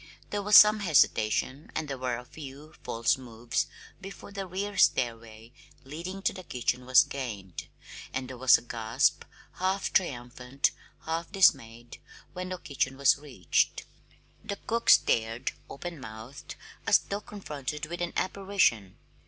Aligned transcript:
There 0.31 0.41
was 0.41 0.55
some 0.55 0.79
hesitation 0.79 1.69
and 1.75 1.87
there 1.87 1.95
were 1.99 2.17
a 2.17 2.25
few 2.25 2.73
false 2.81 3.19
moves 3.19 3.67
before 4.01 4.31
the 4.31 4.47
rear 4.47 4.75
stairway 4.75 5.53
leading 5.83 6.23
to 6.23 6.33
the 6.33 6.41
kitchen 6.43 6.87
was 6.87 7.03
gained; 7.03 7.67
and 8.11 8.27
there 8.27 8.39
was 8.39 8.57
a 8.57 8.63
gasp, 8.63 9.25
half 9.57 9.93
triumphant, 9.93 10.71
half 11.01 11.31
dismayed, 11.31 11.99
when 12.33 12.49
the 12.49 12.57
kitchen 12.57 12.97
was 12.97 13.19
reached. 13.19 13.85
The 14.43 14.55
cook 14.65 14.89
stared, 14.89 15.51
open 15.69 15.99
mouthed, 15.99 16.55
as 16.87 16.97
though 16.97 17.21
confronted 17.21 17.85
with 17.85 18.01
an 18.01 18.13
apparition. 18.17 18.97